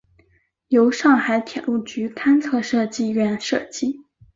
[0.69, 3.99] 由上海铁路局勘测设计院设计。